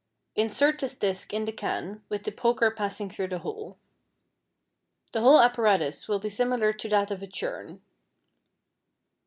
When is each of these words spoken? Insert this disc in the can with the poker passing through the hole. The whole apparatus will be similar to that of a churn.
Insert 0.35 0.79
this 0.79 0.95
disc 0.95 1.31
in 1.31 1.45
the 1.45 1.51
can 1.51 2.03
with 2.09 2.23
the 2.23 2.31
poker 2.31 2.71
passing 2.71 3.07
through 3.07 3.27
the 3.27 3.37
hole. 3.37 3.77
The 5.13 5.21
whole 5.21 5.39
apparatus 5.39 6.07
will 6.07 6.17
be 6.17 6.27
similar 6.31 6.73
to 6.73 6.89
that 6.89 7.11
of 7.11 7.21
a 7.21 7.27
churn. 7.27 7.83